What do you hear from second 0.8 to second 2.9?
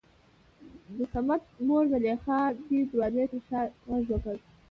دصمد مور زليخا دې